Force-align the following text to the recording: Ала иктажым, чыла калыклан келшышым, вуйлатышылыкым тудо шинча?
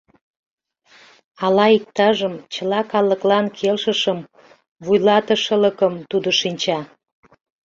Ала 1.45 1.65
иктажым, 1.77 2.33
чыла 2.53 2.81
калыклан 2.91 3.45
келшышым, 3.57 4.19
вуйлатышылыкым 4.85 5.93
тудо 6.11 6.29
шинча? 6.39 6.79